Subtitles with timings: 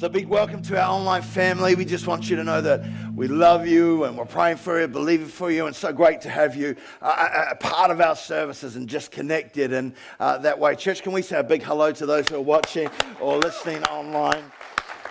[0.00, 1.74] So, big welcome to our online family.
[1.74, 2.82] We just want you to know that
[3.14, 6.30] we love you and we're praying for you, believing for you, and so great to
[6.30, 10.74] have you uh, a part of our services and just connected in uh, that way.
[10.74, 12.88] Church, can we say a big hello to those who are watching
[13.20, 14.42] or listening online?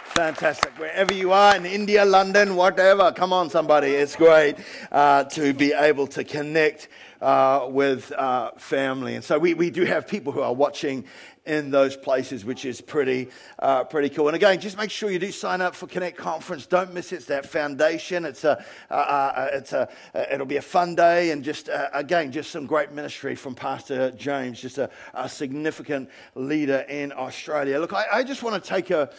[0.06, 0.72] Fantastic.
[0.80, 3.90] Wherever you are in India, London, whatever, come on, somebody.
[3.90, 4.56] It's great
[4.92, 6.88] uh, to be able to connect
[7.22, 9.16] uh, with uh, family.
[9.16, 11.06] And so we, we do have people who are watching
[11.46, 13.30] in those places, which is pretty,
[13.60, 14.28] uh, pretty cool.
[14.28, 16.66] And again, just make sure you do sign up for Connect Conference.
[16.66, 17.18] Don't miss it.
[17.18, 18.26] It's that foundation.
[18.26, 21.32] It's a, uh, uh, it's a, uh, it'll be a fun day.
[21.32, 26.10] And just, uh, again, just some great ministry from Pastor James, just a, a significant
[26.36, 27.80] leader in Australia.
[27.80, 29.10] Look, I, I just want to take a,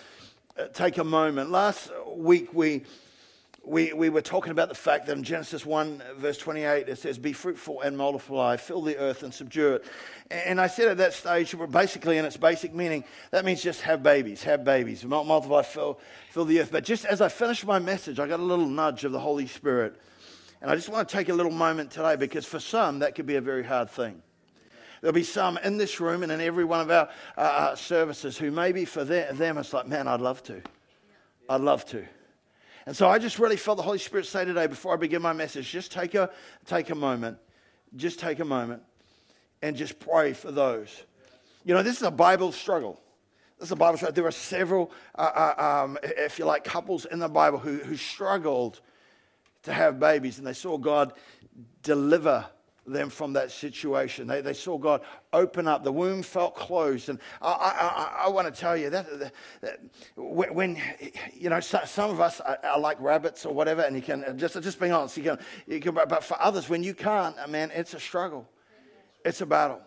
[0.73, 1.51] take a moment.
[1.51, 2.83] Last week, we,
[3.65, 7.19] we, we were talking about the fact that in Genesis 1, verse 28, it says,
[7.19, 9.85] Be fruitful and multiply, fill the earth and subdue it.
[10.31, 14.03] And I said at that stage, basically, in its basic meaning, that means just have
[14.03, 16.01] babies, have babies, multiply, fill,
[16.31, 16.73] fill the earth.
[16.73, 19.47] But just as I finished my message, I got a little nudge of the Holy
[19.47, 20.01] Spirit.
[20.63, 23.27] And I just want to take a little moment today because for some, that could
[23.27, 24.23] be a very hard thing.
[25.01, 28.37] There'll be some in this room and in every one of our uh, uh services
[28.37, 30.63] who maybe for them, it's like, man, I'd love to.
[31.49, 32.05] I'd love to.
[32.87, 35.33] And so I just really felt the Holy Spirit say today, before I begin my
[35.33, 36.31] message, just take a,
[36.67, 37.39] take a moment,
[37.97, 38.83] just take a moment
[39.63, 41.03] and just pray for those.
[41.65, 43.01] You know, this is a Bible struggle.
[43.59, 44.15] This is a Bible struggle.
[44.15, 47.97] There are several, uh, uh, um, if you like, couples in the Bible who, who
[47.97, 48.81] struggled
[49.65, 51.13] to have babies and they saw God
[51.83, 52.47] deliver
[52.87, 54.27] them from that situation.
[54.27, 55.85] They, they saw God open up.
[55.85, 57.09] The womb felt closed.
[57.09, 59.81] And I, I, I, I want to tell you that, that, that,
[60.17, 60.81] when,
[61.33, 64.33] you know, some of us are, are, like rabbits or whatever, and you can, uh,
[64.33, 67.47] just, just being honest, you can, you can, but for others, when you can't, uh,
[67.47, 68.49] man, it's a struggle.
[69.25, 69.83] It's a battle.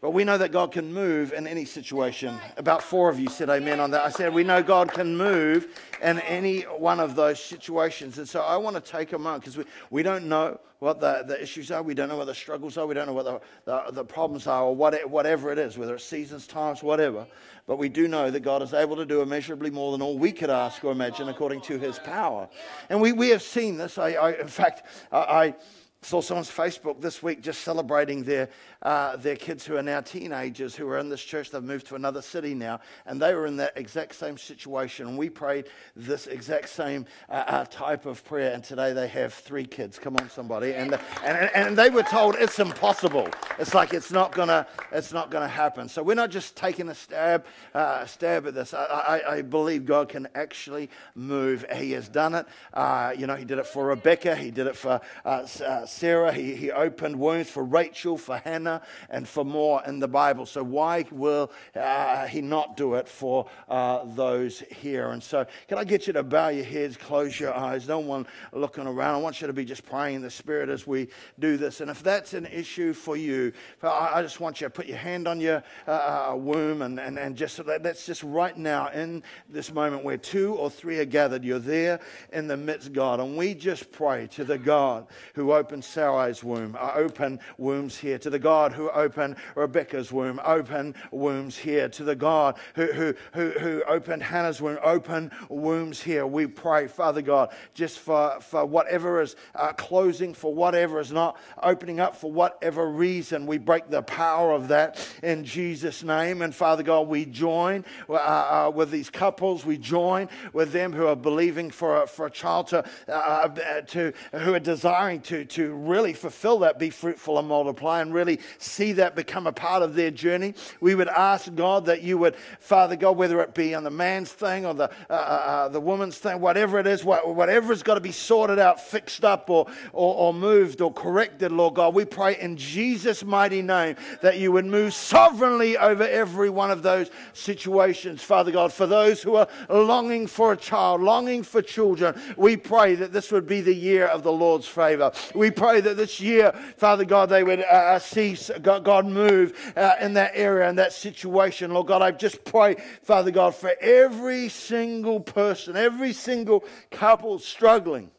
[0.00, 2.38] But we know that God can move in any situation.
[2.56, 4.02] About four of you said amen on that.
[4.02, 8.16] I said, we know God can move in any one of those situations.
[8.16, 11.24] And so I want to take a moment because we, we don't know what the,
[11.26, 11.82] the issues are.
[11.82, 12.86] We don't know what the struggles are.
[12.86, 15.96] We don't know what the, the, the problems are or what, whatever it is, whether
[15.96, 17.26] it's seasons, times, whatever.
[17.66, 20.32] But we do know that God is able to do immeasurably more than all we
[20.32, 22.48] could ask or imagine according to his power.
[22.88, 23.98] And we, we have seen this.
[23.98, 25.54] I, I in fact, I, I
[26.02, 28.48] saw someone's Facebook this week just celebrating their,
[28.82, 31.50] uh, their kids who are now teenagers who are in this church.
[31.50, 35.18] They've moved to another city now, and they were in that exact same situation.
[35.18, 39.66] We prayed this exact same uh, uh, type of prayer, and today they have three
[39.66, 39.98] kids.
[39.98, 40.72] Come on, somebody!
[40.72, 43.28] And, and, and they were told it's impossible.
[43.58, 45.86] It's like it's not gonna it's not gonna happen.
[45.88, 47.44] So we're not just taking a stab
[47.74, 48.72] uh, stab at this.
[48.72, 51.66] I, I, I, believe God can actually move.
[51.74, 52.46] He has done it.
[52.72, 54.34] Uh, you know, He did it for Rebecca.
[54.34, 55.46] He did it for uh,
[55.90, 56.32] Sarah.
[56.32, 60.46] He, he opened wombs for Rachel, for Hannah, and for more in the Bible.
[60.46, 65.10] So why will uh, he not do it for uh, those here?
[65.10, 67.88] And so, can I get you to bow your heads, close your eyes?
[67.88, 69.14] No one looking around.
[69.14, 71.08] I want you to be just praying in the Spirit as we
[71.38, 71.80] do this.
[71.80, 73.52] And if that's an issue for you,
[73.82, 77.18] I just want you to put your hand on your uh, uh womb and, and,
[77.18, 81.44] and just that's just right now in this moment where two or three are gathered.
[81.44, 82.00] You're there
[82.32, 83.20] in the midst, God.
[83.20, 88.18] And we just pray to the God who opens opened Sarai's womb, open wombs here.
[88.18, 91.88] To the God who opened Rebecca's womb, open wombs here.
[91.88, 96.26] To the God who, who, who, who opened Hannah's womb, open wombs here.
[96.26, 101.38] We pray, Father God, just for, for whatever is uh, closing, for whatever is not
[101.62, 103.46] opening up, for whatever reason.
[103.46, 106.42] We break the power of that in Jesus' name.
[106.42, 109.64] And Father God, we join uh, uh, with these couples.
[109.64, 113.80] We join with them who are believing for a, for a child to, uh, uh,
[113.80, 118.40] to who are desiring to, to really fulfill that, be fruitful and multiply, and really
[118.58, 120.54] see that become a part of their journey.
[120.80, 124.32] We would ask God that you would, Father God, whether it be on the man's
[124.32, 127.94] thing or the, uh, uh, uh the woman's thing, whatever it is, whatever has got
[127.94, 132.04] to be sorted out, fixed up, or, or, or moved or corrected, Lord God, we
[132.04, 137.10] pray in Jesus' mighty name that you would move sovereignly over every one of those
[137.32, 138.72] situations, Father God.
[138.72, 143.32] For those who are longing for a child, longing for children, we pray that this
[143.32, 145.12] would be the year of the Lord's favor.
[145.34, 149.92] We pray that this year, Father God, they would uh, uh see God move uh,
[150.00, 151.74] in that area, in that situation.
[151.74, 158.10] Lord God, I just pray, Father God, for every single person, every single couple struggling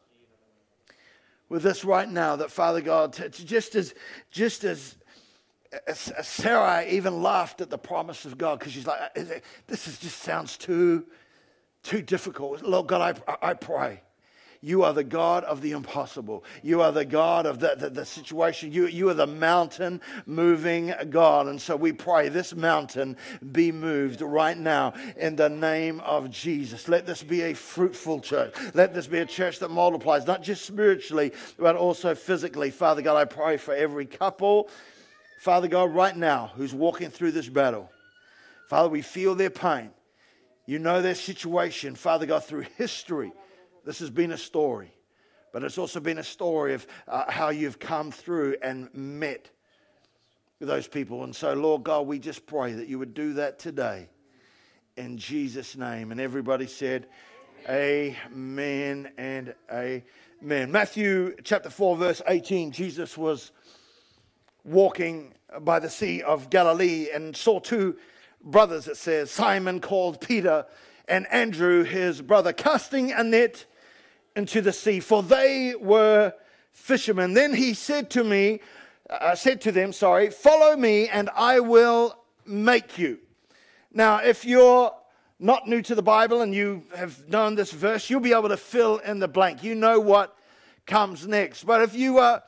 [1.50, 3.96] with this right now, that Father God, just as,
[4.30, 4.98] just as
[6.22, 9.16] Sarah even laughed at the promise of God because she's like,
[9.66, 11.08] this is, just sounds too,
[11.82, 12.62] too difficult.
[12.62, 14.02] Lord God, I, I pray
[14.64, 16.44] you are the God of the impossible.
[16.62, 18.72] You are the God of the, the, the, situation.
[18.72, 21.48] You, you are the mountain moving God.
[21.48, 23.18] And so we pray this mountain
[23.52, 26.88] be moved right now in the name of Jesus.
[26.88, 28.54] Let this be a fruitful church.
[28.76, 32.70] Let this be a church that multiplies, not just spiritually, but also physically.
[32.70, 34.70] Father God, I pray for every couple,
[35.40, 37.90] Father God, right now, who's walking through this battle.
[38.70, 39.90] Father, we feel their pain.
[40.68, 43.32] You know their situation, Father God, through history.
[43.84, 44.94] This has been a story,
[45.52, 49.50] but it's also been a story of uh, how you've come through and met
[50.60, 51.24] those people.
[51.24, 54.10] And so, Lord God, we just pray that you would do that today
[54.98, 56.12] in Jesus' name.
[56.12, 57.08] And everybody said,
[57.70, 60.72] Amen and amen.
[60.72, 63.52] Matthew chapter 4, verse 18 Jesus was
[64.64, 67.98] walking by the Sea of Galilee and saw two
[68.44, 70.66] brothers, it says, Simon called Peter
[71.08, 73.66] and Andrew, his brother, casting a net
[74.36, 76.34] into the sea, for they were
[76.72, 77.34] fishermen.
[77.34, 78.62] Then he said to me,
[79.10, 83.20] uh, said to them, sorry, follow me and I will make you.
[83.94, 84.94] Now, if you're
[85.40, 88.58] not new to the Bible and you have known this verse, you'll be able to
[88.58, 89.64] fill in the blank.
[89.64, 90.36] You know what
[90.86, 91.66] comes next.
[91.66, 92.44] But if you are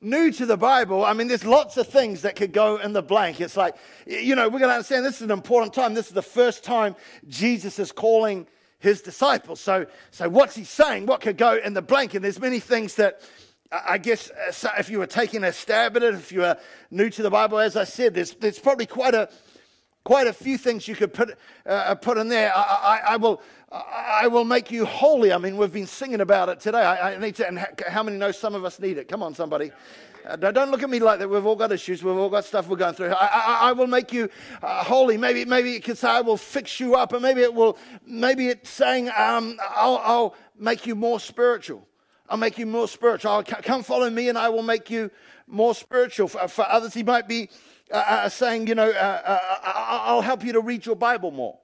[0.00, 3.02] new to the Bible, I mean, there's lots of things that could go in the
[3.02, 3.40] blank.
[3.40, 3.76] It's like,
[4.06, 5.94] you know, we're going to understand this is an important time.
[5.94, 6.96] This is the first time
[7.28, 8.46] Jesus is calling
[8.82, 9.60] his disciples.
[9.60, 11.06] So, so what's he saying?
[11.06, 12.14] What could go in the blank?
[12.14, 13.22] And there's many things that
[13.70, 16.58] I guess uh, if you were taking a stab at it, if you are
[16.90, 19.30] new to the Bible, as I said, there's, there's probably quite a,
[20.04, 21.30] quite a few things you could put,
[21.64, 22.52] uh, uh put in there.
[22.54, 23.40] I, I, I, will,
[23.70, 25.32] I will make you holy.
[25.32, 26.82] I mean, we've been singing about it today.
[26.82, 29.06] I, I need to, and how many know some of us need it?
[29.06, 29.70] Come on, somebody.
[30.24, 31.28] Uh, don't look at me like that.
[31.28, 32.02] We've all got issues.
[32.02, 33.08] We've all got stuff we're going through.
[33.08, 34.28] I, I, I will make you
[34.62, 35.16] uh, holy.
[35.16, 37.12] Maybe, maybe it could say, I will fix you up.
[37.12, 37.76] And maybe it will,
[38.06, 41.86] maybe it's saying, um, I'll, I'll make you more spiritual.
[42.28, 43.32] I'll make you more spiritual.
[43.32, 45.10] I'll, come follow me and I will make you
[45.46, 46.28] more spiritual.
[46.28, 47.48] For, for others, he might be
[47.90, 49.72] uh, uh, saying, you know, uh, uh, uh
[50.04, 51.58] I'll help you to read your Bible more.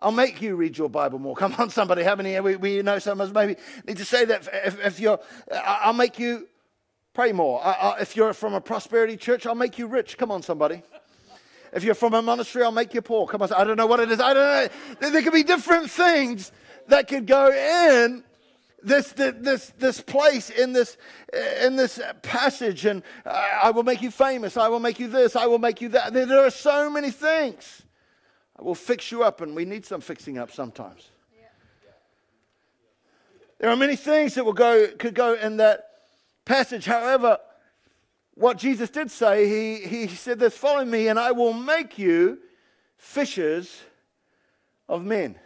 [0.00, 1.36] I'll make you read your Bible more.
[1.36, 2.02] Come on, somebody.
[2.02, 5.00] How many we, we know some of us maybe need to say that if, if
[5.00, 5.20] you're,
[5.52, 6.48] I'll make you
[7.18, 7.60] pray more.
[7.66, 10.16] Uh, uh, if you're from a prosperity church, I'll make you rich.
[10.16, 10.82] Come on, somebody.
[11.72, 13.26] If you're from a monastery, I'll make you poor.
[13.26, 14.20] Come on, I don't know what it is.
[14.20, 14.70] I don't
[15.00, 15.10] know.
[15.10, 16.52] There could be different things
[16.86, 18.22] that could go in
[18.84, 20.96] this, this, this place in this,
[21.60, 24.56] in this passage, and uh, I will make you famous.
[24.56, 25.34] I will make you this.
[25.34, 26.12] I will make you that.
[26.12, 27.82] There are so many things.
[28.56, 31.10] I will fix you up, and we need some fixing up sometimes.
[33.58, 35.87] There are many things that will go, could go in that
[36.48, 36.86] passage.
[36.86, 37.38] However,
[38.34, 42.38] what Jesus did say, he, he said this Follow me, and I will make you
[42.96, 43.82] fishers
[44.88, 45.38] of men.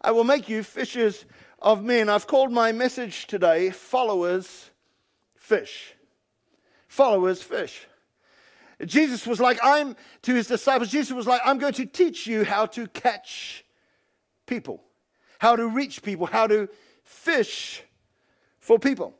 [0.00, 1.24] I will make you fishers
[1.60, 2.08] of men.
[2.08, 4.70] I've called my message today Followers
[5.34, 5.94] Fish.
[6.88, 7.86] Followers Fish.
[8.84, 12.44] Jesus was like, I'm to his disciples, Jesus was like, I'm going to teach you
[12.44, 13.64] how to catch
[14.46, 14.82] people,
[15.38, 16.68] how to reach people, how to
[17.02, 17.82] fish
[18.60, 19.14] for people.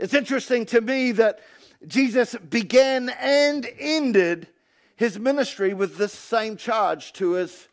[0.00, 1.40] It's interesting to me that
[1.86, 4.48] Jesus began and ended
[4.96, 7.68] his ministry with this same charge to his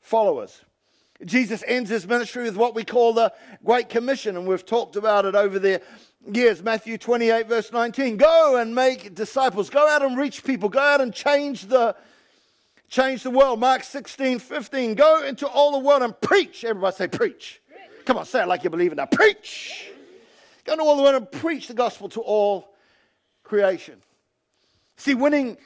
[0.00, 0.62] followers.
[1.24, 3.32] Jesus ends his ministry with what we call the
[3.64, 5.80] Great Commission, and we've talked about it over the
[6.32, 6.64] years.
[6.64, 8.16] Matthew 28, verse 19.
[8.16, 9.70] Go and make disciples.
[9.70, 10.68] Go out and reach people.
[10.68, 11.94] Go out and change the
[12.88, 13.60] change the world.
[13.60, 14.94] Mark 16, 15.
[14.96, 16.64] Go into all the world and preach.
[16.64, 17.62] Everybody say preach.
[18.04, 19.12] Come on, say it like you believe in that.
[19.12, 19.92] Preach.
[20.66, 22.74] Go into all the world and preach the gospel to all
[23.44, 24.02] creation.
[24.96, 25.58] See, winning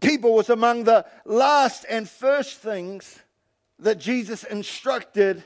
[0.00, 3.20] people was among the last and first things
[3.78, 5.44] that Jesus instructed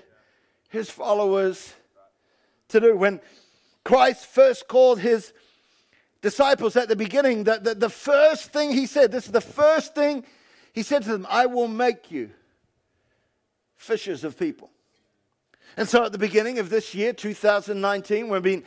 [0.70, 1.74] his followers
[2.68, 2.96] to do.
[2.96, 3.20] When
[3.84, 5.32] Christ first called his
[6.22, 9.94] disciples at the beginning, that the, the first thing he said, this is the first
[9.94, 10.24] thing
[10.72, 12.30] he said to them, I will make you
[13.76, 14.70] fishers of people.
[15.76, 18.64] And so at the beginning of this year, 2019, we've been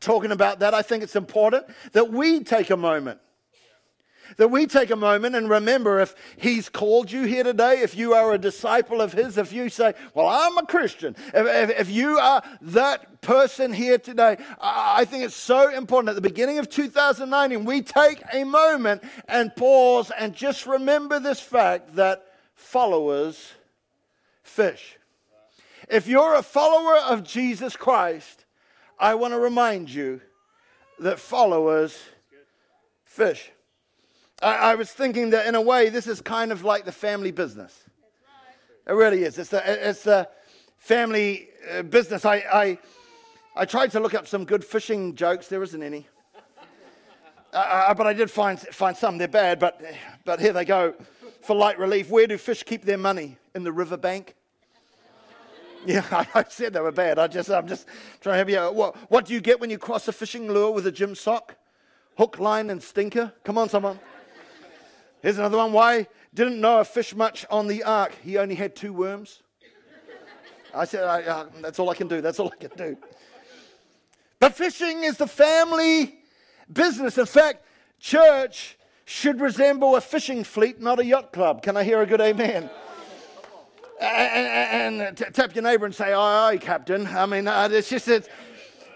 [0.00, 0.74] talking about that.
[0.74, 3.20] I think it's important that we take a moment
[4.36, 8.14] that we take a moment and remember if He's called you here today, if you
[8.14, 11.90] are a disciple of His, if you say, Well, I'm a Christian, if, if, if
[11.90, 16.68] you are that person here today, I think it's so important at the beginning of
[16.68, 22.24] 2019, we take a moment and pause and just remember this fact that
[22.54, 23.52] followers
[24.42, 24.96] fish.
[25.88, 28.44] If you're a follower of Jesus Christ,
[29.00, 30.20] I want to remind you
[30.98, 31.96] that followers
[33.04, 33.50] fish.
[34.42, 37.30] I, I, was thinking that in a way, this is kind of like the family
[37.30, 37.84] business.
[38.86, 39.38] It really is.
[39.38, 40.28] It's the, it's the
[40.78, 42.24] family uh, business.
[42.24, 42.78] I, I,
[43.54, 45.46] I tried to look up some good fishing jokes.
[45.46, 46.08] There isn't any.
[47.52, 49.18] Uh, uh, but I did find, find some.
[49.18, 49.80] They're bad, but,
[50.24, 50.94] but here they go.
[51.42, 53.38] For light relief, where do fish keep their money?
[53.54, 54.34] In the riverbank?
[55.86, 56.04] Yeah,
[56.34, 57.18] I, said they were bad.
[57.18, 57.86] I just, I'm just
[58.20, 58.76] trying to have you.
[58.76, 61.56] What, what do you get when you cross a fishing lure with a gym sock?
[62.16, 63.32] Hook, line, and stinker?
[63.44, 63.98] Come on, someone.
[65.22, 65.72] Here's another one.
[65.72, 68.16] Why didn't Noah fish much on the ark?
[68.22, 69.42] He only had two worms.
[70.74, 72.20] I said, I, uh, that's all I can do.
[72.20, 72.96] That's all I can do.
[74.38, 76.18] But fishing is the family
[76.70, 77.18] business.
[77.18, 77.64] In fact,
[77.98, 81.62] church should resemble a fishing fleet, not a yacht club.
[81.62, 82.68] Can I hear a good amen?
[84.00, 87.06] And, and, tap your neighbor and say, aye, aye, Captain.
[87.06, 88.28] I mean, uh, it's just that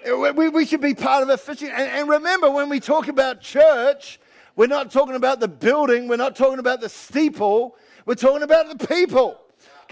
[0.07, 1.71] we, we should be part of a fishing.
[1.71, 4.21] And, and remember, when we talk about church,
[4.55, 8.79] we're not talking about the building, we're not talking about the steeple, we're talking about
[8.79, 9.39] the people.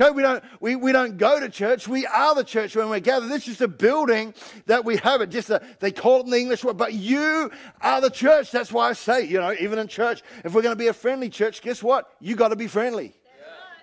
[0.00, 1.86] Okay, we don't, we, we don't go to church.
[1.86, 3.28] We are the church when we gather.
[3.28, 4.32] This is the building
[4.64, 5.20] that we have.
[5.20, 7.50] It just a, they call it in the English word, but you
[7.82, 8.50] are the church.
[8.50, 10.94] That's why I say, you know, even in church, if we're going to be a
[10.94, 12.14] friendly church, guess what?
[12.18, 13.14] You got to be friendly.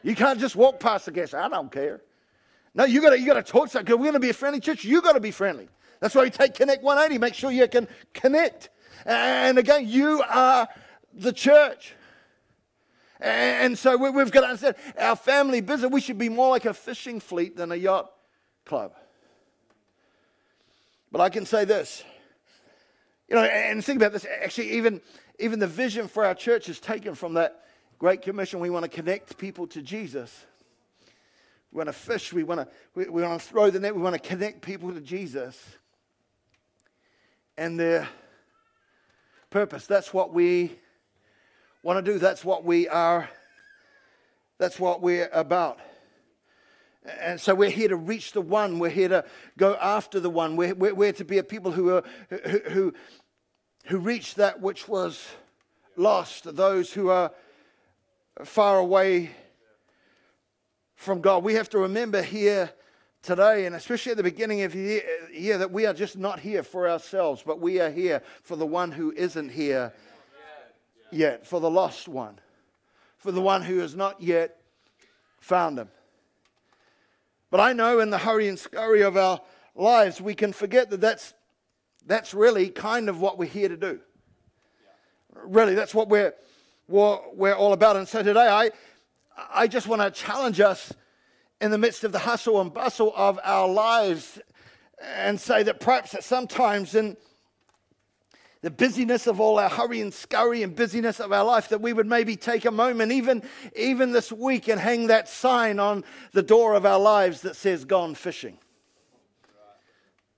[0.04, 1.34] You can't just walk past the guest.
[1.34, 2.02] I don't care.
[2.74, 3.70] No, you got to you got to talk.
[3.72, 4.84] To, we're going to be a friendly church.
[4.84, 5.68] You got to be friendly.
[6.00, 7.20] That's why you take Connect 180.
[7.20, 8.70] Make sure you can connect.
[9.06, 10.68] And again, you are
[11.14, 11.96] the church.
[13.20, 16.74] And so we've got to understand our family business, we should be more like a
[16.74, 18.12] fishing fleet than a yacht
[18.66, 18.94] club.
[21.12, 22.04] But I can say this,
[23.28, 24.26] you know, and think about this.
[24.44, 25.02] Actually, even,
[25.40, 27.64] even the vision for our church is taken from that
[28.00, 28.60] Great Commission.
[28.60, 30.46] We want to connect people to Jesus.
[31.72, 32.32] We want to fish.
[32.32, 33.96] We want to, we, we want to throw the net.
[33.96, 35.60] We want to connect people to Jesus
[37.58, 38.08] and their
[39.50, 39.88] purpose.
[39.88, 40.78] That's what we
[41.82, 42.20] want to do.
[42.20, 43.30] That's what we are,
[44.60, 45.80] that's what we're about.
[47.20, 48.78] And so we're here to reach the one.
[48.78, 49.26] We're here to
[49.58, 50.56] go after the one.
[50.56, 52.94] We're, we're, we're to be a people who, are, who, who,
[53.86, 55.26] who reach that which was
[55.96, 57.32] lost, those who are
[58.44, 59.32] far away
[60.96, 61.44] from God.
[61.44, 62.72] We have to remember here
[63.22, 65.04] today, and especially at the beginning of the
[65.34, 68.66] year, that we are just not here for ourselves, but we are here for the
[68.66, 69.94] one who isn't here
[71.12, 72.40] yet, for the lost one,
[73.18, 74.62] for the one who has not yet
[75.40, 75.90] found him.
[77.50, 79.40] But I know in the hurry and scurry of our
[79.76, 81.34] lives, we can forget that that's,
[82.06, 84.00] that's really kind of what we're here to do.
[85.34, 86.34] Really, that's what we're,
[86.88, 87.96] what we're all about.
[87.96, 88.72] And so today, I,
[89.54, 90.94] I just want to challenge us
[91.62, 94.40] in the midst of the hustle and bustle of our lives
[95.02, 97.18] and say that perhaps that sometimes in
[98.62, 101.94] the busyness of all our hurry and scurry and busyness of our life, that we
[101.94, 103.44] would maybe take a moment, even,
[103.76, 107.86] even this week, and hang that sign on the door of our lives that says,
[107.86, 108.58] Gone fishing.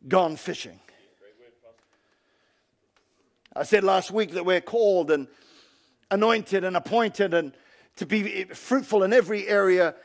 [0.07, 0.79] Gone fishing.
[3.55, 5.27] I said last week that we're called and
[6.11, 7.53] anointed and appointed and
[7.97, 9.95] to be fruitful in every area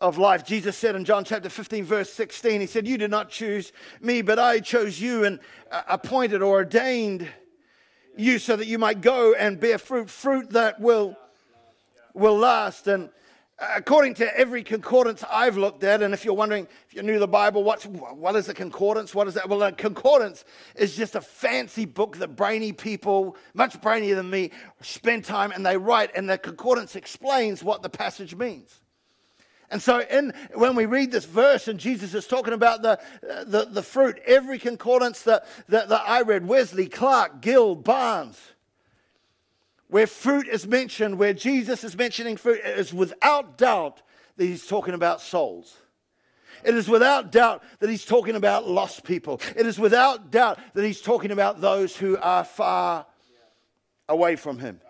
[0.00, 0.44] of life.
[0.44, 4.22] Jesus said in John chapter 15, verse 16, He said, You did not choose me,
[4.22, 5.40] but I chose you and
[5.70, 7.28] uh, appointed or ordained
[8.16, 11.16] you so that you might go and bear fruit, fruit that will,
[12.14, 12.86] will last.
[12.86, 13.10] And
[13.58, 17.18] according to every concordance I've looked at, and if you're wondering, if you're new to
[17.18, 19.14] the Bible, what's, what is a concordance?
[19.14, 19.48] What is that?
[19.48, 20.44] Well, a concordance
[20.74, 24.50] is just a fancy book that brainy people, much brainier than me,
[24.82, 28.80] spend time and they write, and the concordance explains what the passage means.
[29.68, 33.66] And so, in, when we read this verse and Jesus is talking about the, the,
[33.68, 38.38] the fruit, every concordance that, that, that I read, Wesley, Clarke, Gill, Barnes,
[39.88, 44.02] where fruit is mentioned, where Jesus is mentioning fruit, it is without doubt
[44.36, 45.76] that he's talking about souls.
[46.64, 49.40] It is without doubt that he's talking about lost people.
[49.54, 53.06] It is without doubt that he's talking about those who are far
[54.08, 54.80] away from him.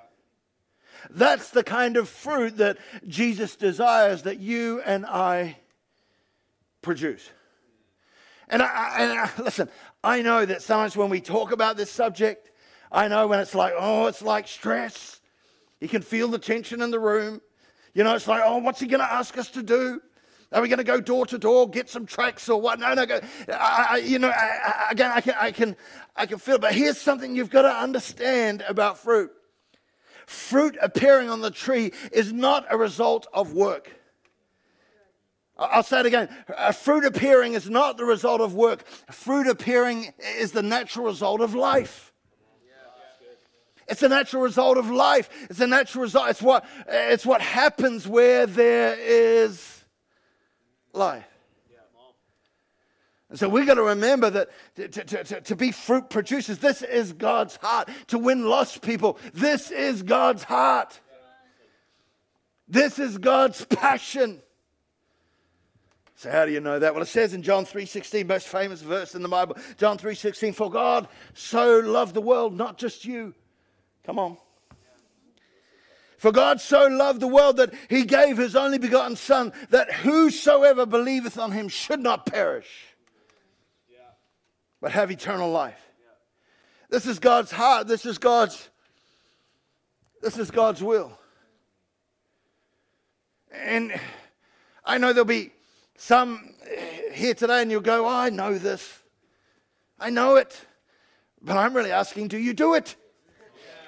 [1.11, 5.59] That's the kind of fruit that Jesus desires that you and I
[6.83, 7.29] produce.
[8.49, 9.69] And, I, and I, listen,
[10.03, 12.51] I know that sometimes when we talk about this subject,
[12.91, 15.21] I know when it's like, oh, it's like stress.
[15.81, 17.41] You can feel the tension in the room.
[17.95, 20.01] You know, it's like, oh, what's he going to ask us to do?
[20.53, 22.79] Are we going to go door to door, get some tracts or what?
[22.79, 23.21] No, no, go.
[23.49, 25.77] I, you know, I, again, I can, I can,
[26.15, 26.59] I can feel.
[26.59, 29.31] But here's something you've got to understand about fruit
[30.27, 33.93] fruit appearing on the tree is not a result of work.
[35.59, 36.29] I'll say it again.
[36.75, 38.87] Fruit appearing is not the result of work.
[39.11, 42.13] Fruit appearing is the natural result of life.
[43.89, 45.29] It's a natural result of life.
[45.49, 46.31] It's a natural result.
[46.31, 49.85] It's what, it's what happens where there is
[50.93, 51.27] life.
[53.29, 56.83] And so we've got to remember that to, to, to, to, be fruit producers, this
[56.83, 57.89] is God's heart.
[58.09, 61.01] To win lost people, this is God's heart.
[62.69, 64.43] This is God's passion.
[66.17, 66.95] So how do you know that?
[66.95, 70.71] Well, it says in John 3:16, most famous verse in the Bible, John 3:16, for
[70.71, 73.35] God so loved the world, not just you.
[74.07, 74.37] Come on.
[76.17, 80.87] For God so loved the world that he gave his only begotten Son, that whosoever
[80.87, 82.87] believeth on him should not perish,
[84.81, 85.81] but have eternal life.
[86.89, 87.89] This is God's heart.
[87.89, 88.71] This is God's,
[90.23, 91.19] this is God's will.
[93.53, 93.99] And
[94.85, 95.53] I know there'll be
[95.97, 96.55] some
[97.13, 99.03] here today, and you'll go, oh, I know this.
[99.99, 100.59] I know it.
[101.43, 102.97] But I'm really asking, do you do it?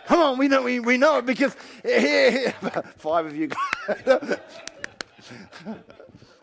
[0.08, 2.52] Come on, we know, we, we know it because here,
[2.96, 3.50] five of you.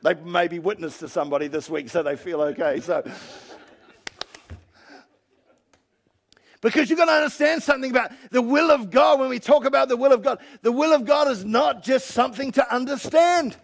[0.03, 2.79] they may be witness to somebody this week, so they feel okay.
[2.79, 3.03] So,
[6.62, 9.89] because you've got to understand something about the will of God when we talk about
[9.89, 10.38] the will of God.
[10.62, 13.55] The will of God is not just something to understand.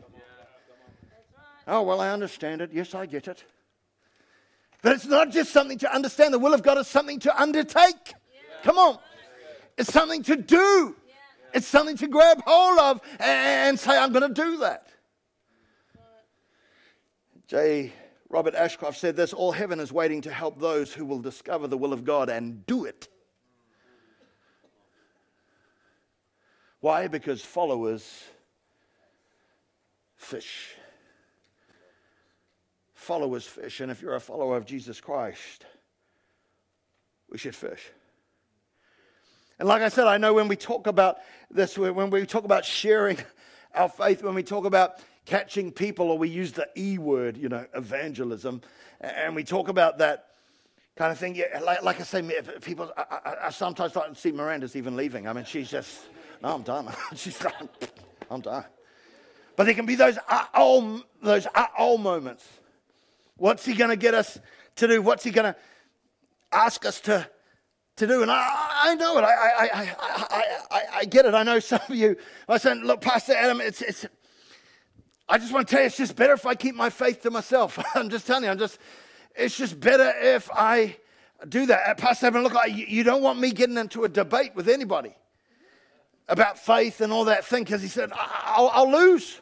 [1.67, 2.71] Oh, well, I understand it.
[2.73, 3.43] Yes, I get it.
[4.81, 6.33] But it's not just something to understand.
[6.33, 8.15] The will of God is something to undertake.
[8.63, 8.97] Come on.
[9.81, 10.95] It's something to do.
[11.55, 14.89] It's something to grab hold of and say, I'm going to do that.
[17.47, 17.91] J.
[18.29, 21.79] Robert Ashcroft said this All heaven is waiting to help those who will discover the
[21.79, 23.07] will of God and do it.
[26.79, 27.07] Why?
[27.07, 28.23] Because followers
[30.15, 30.75] fish.
[32.93, 33.79] Followers fish.
[33.79, 35.65] And if you're a follower of Jesus Christ,
[37.31, 37.89] we should fish.
[39.61, 41.19] And like I said, I know when we talk about
[41.51, 43.19] this, when we talk about sharing
[43.75, 47.47] our faith, when we talk about catching people, or we use the E word, you
[47.47, 48.63] know, evangelism,
[48.99, 50.29] and we talk about that
[50.95, 51.35] kind of thing.
[51.35, 52.27] Yeah, like, like I say,
[52.61, 55.27] people, I, I, I sometimes to see Miranda's even leaving.
[55.27, 56.07] I mean, she's just,
[56.41, 56.91] no, I'm done.
[57.15, 57.69] she's done.
[58.31, 58.65] I'm done.
[59.55, 62.49] But there can be those uh-oh, those uh-oh moments.
[63.37, 64.39] What's he going to get us
[64.77, 65.03] to do?
[65.03, 65.55] What's he going to
[66.51, 67.29] ask us to
[68.01, 68.21] to do.
[68.21, 69.23] And I, I know it.
[69.23, 71.33] I, I, I, I, I, get it.
[71.33, 72.17] I know some of you
[72.49, 74.05] I said, look, Pastor Adam, it's, it's,
[75.29, 77.31] I just want to tell you, it's just better if I keep my faith to
[77.31, 77.79] myself.
[77.95, 78.79] I'm just telling you, I'm just,
[79.35, 80.97] it's just better if I
[81.47, 81.89] do that.
[81.89, 85.15] Uh, Pastor Adam, look, you don't want me getting into a debate with anybody
[86.27, 89.39] about faith and all that thing because he said, I'll, I'll lose.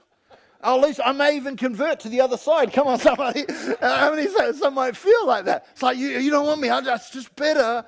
[0.62, 1.00] I'll lose.
[1.04, 2.74] I may even convert to the other side.
[2.74, 3.46] Come on, somebody.
[3.82, 5.68] I mean, some might feel like that.
[5.72, 6.68] It's like, you, you don't want me.
[6.68, 7.86] That's just better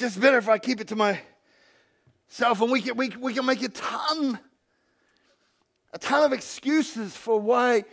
[0.00, 1.20] just better if I keep it to myself.
[2.60, 4.38] And we can, we, we can make a ton,
[5.92, 7.84] a ton of excuses for why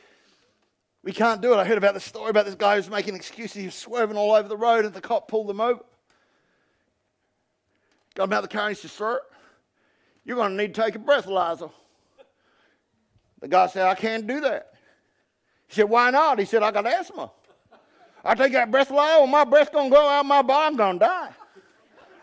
[1.03, 1.57] we can't do it.
[1.57, 3.53] I heard about the story about this guy who's making excuses.
[3.55, 5.81] He was swerving all over the road and the cop pulled him over.
[8.15, 9.21] Got him out of the car and he said, Sir,
[10.23, 11.71] you're going to need to take a breathalyzer.
[13.39, 14.73] The guy said, I can't do that.
[15.67, 16.39] He said, Why not?
[16.39, 17.31] He said, I got asthma.
[18.25, 20.99] I take that breathalyzer, well, my breath's going to go out my body, I'm going
[20.99, 21.29] to die.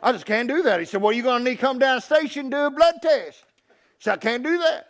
[0.04, 0.80] I just can't do that.
[0.80, 3.42] He said, Well, you're going to need to come down station do a blood test.
[3.98, 4.88] He said, I can't do that.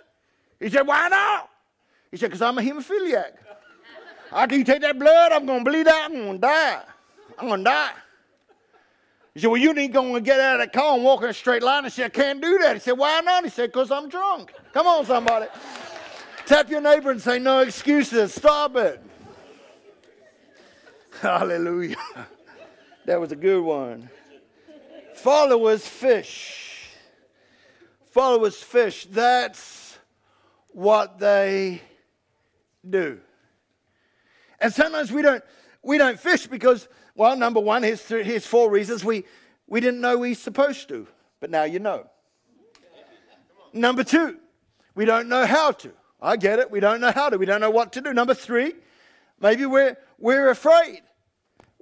[0.59, 1.51] He said, Why not?
[2.11, 3.35] He said, Because I'm a hemophiliac.
[4.33, 6.11] After you take that blood, I'm going to bleed out.
[6.11, 6.83] I'm going to die.
[7.39, 7.93] I'm going to die.
[9.35, 11.33] He said, Well, you need to get out of that car and walk in a
[11.33, 11.85] straight line.
[11.85, 12.75] I said, I can't do that.
[12.75, 13.45] He said, Why not?
[13.45, 14.53] He said, Because I'm drunk.
[14.73, 15.47] Come on, somebody.
[16.45, 18.35] Tap your neighbor and say, No excuses.
[18.35, 19.01] Stop it.
[21.21, 21.97] Hallelujah.
[23.05, 24.11] That was a good one.
[25.15, 26.91] Followers fish.
[28.11, 29.07] Followers fish.
[29.07, 29.99] That's
[30.73, 31.81] what they
[32.89, 33.21] do.
[34.61, 35.43] And sometimes we don't
[35.85, 39.25] we don't fish because, well, number one, here's, here's four reasons we,
[39.67, 41.07] we didn't know we supposed to,
[41.41, 42.09] but now you know.
[43.73, 44.39] Number two,
[44.95, 45.93] we don't know how to.
[46.23, 46.71] I get it.
[46.71, 47.37] We don't know how to.
[47.37, 48.15] We don't know what to do.
[48.15, 48.73] Number three,
[49.41, 51.03] maybe we're, we're afraid.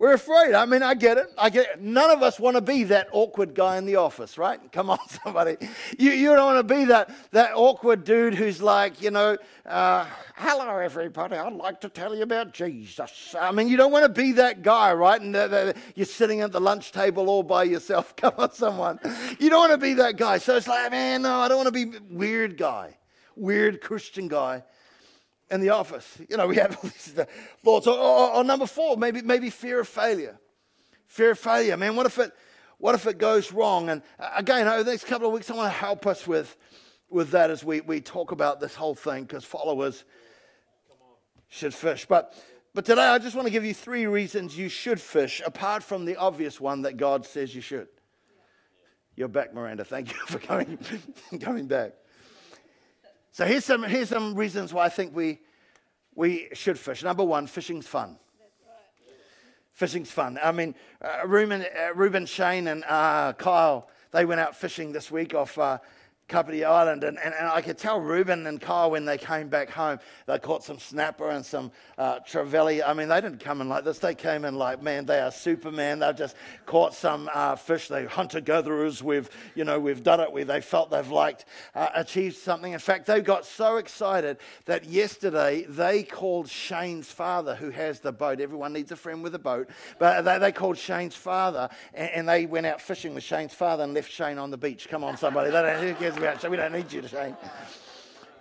[0.03, 0.53] We're afraid.
[0.55, 1.33] I mean, I get it.
[1.39, 1.81] I get it.
[1.81, 4.61] None of us want to be that awkward guy in the office, right?
[4.73, 5.57] Come on, somebody.
[5.97, 10.05] You, you don't want to be that, that awkward dude who's like, you know, uh,
[10.35, 11.37] hello, everybody.
[11.37, 13.37] I'd like to tell you about Jesus.
[13.41, 15.21] I mean, you don't want to be that guy, right?
[15.21, 18.17] And you're sitting at the lunch table all by yourself.
[18.17, 18.99] Come on, someone.
[19.39, 20.39] You don't want to be that guy.
[20.39, 22.97] So it's like, man, no, I don't want to be weird guy,
[23.37, 24.65] weird Christian guy
[25.53, 26.19] in the office.
[26.29, 27.15] You know, we have all these
[27.63, 27.87] thoughts.
[27.87, 30.39] Or, or, or, number four, maybe, maybe fear of failure.
[31.07, 31.77] Fear of failure.
[31.77, 32.33] Man, what if it,
[32.79, 33.91] what if it goes wrong?
[33.91, 36.57] And uh, again, over the next couple of weeks, I want to help us with,
[37.11, 40.05] with that as we, we talk about this whole thing because followers
[41.49, 42.07] should fish.
[42.07, 42.35] But
[42.75, 46.07] But today I just want to give you three reasons you should fish, apart from
[46.07, 47.89] the obvious one that God says you should.
[49.15, 49.85] You're back, Miranda.
[49.85, 50.79] Thank you for coming,
[51.41, 51.93] coming back.
[53.33, 55.41] So here's some, here's some reasons why I think we,
[56.15, 57.03] we should fish.
[57.03, 58.19] Number one, fishing's fun.
[59.73, 60.39] Fishing's fun.
[60.43, 65.35] I mean, uh, Ruben, uh, Shane, and uh, Kyle, they went out fishing this week
[65.35, 65.79] off uh,
[66.33, 67.05] Kapiti Island.
[67.05, 70.39] And, and, and, I could tell Ruben and Kyle when they came back home, they
[70.39, 72.83] caught some snapper and some uh, trevally.
[72.85, 73.99] I mean, they didn't come in like this.
[73.99, 75.99] They came in like, man, they are Superman.
[75.99, 77.89] They've just caught some uh, fish.
[77.89, 79.03] They hunter gatherers.
[79.03, 82.73] We've, you know, we've done it where they felt they've liked, uh, achieved something.
[82.73, 88.13] In fact, they got so excited that yesterday they called Shane's father, who has the
[88.13, 88.41] boat.
[88.41, 89.69] Everyone needs a friend with a boat.
[89.99, 93.85] But they, they called Shane's father and, and, they went out fishing with Shane's father
[93.85, 94.89] and left Shane on the beach.
[94.89, 95.51] Come on, somebody.
[95.51, 97.35] They don't, who cares about, so we don't need you to say.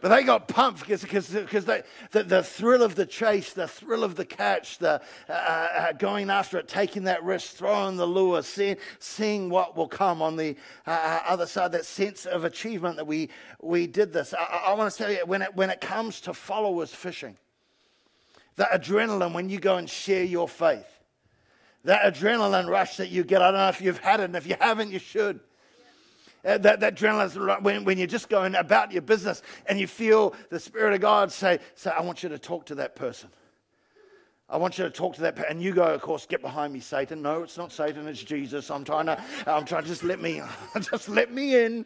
[0.02, 4.26] But they got pumped because, the, the thrill of the chase, the thrill of the
[4.26, 9.52] catch, the uh, uh, going after it, taking that risk, throwing the lure, seeing, seeing
[9.52, 10.56] what will come on the
[10.88, 13.30] uh, uh other side, that sense of achievement that we,
[13.62, 14.34] we did this.
[14.34, 17.38] I, I want to tell you, when it, when it comes to followers fishing,
[18.56, 21.00] the adrenaline when you go and share your faith,
[21.84, 24.48] that adrenaline rush that you get, I don't know if you've had it, and if
[24.48, 25.42] you haven't, you should
[26.44, 30.34] uh, that, that adrenaline, when, when you're just going about your business and you feel
[30.50, 33.30] the Spirit of God say, say, I want you to talk to that person.
[34.50, 35.52] I want you to talk to that, person.
[35.52, 37.22] and you go, of course, get behind me, Satan.
[37.22, 38.70] No, it's not Satan, it's Jesus.
[38.70, 40.42] I'm trying to, I'm trying to just let me,
[40.82, 41.86] just let me in.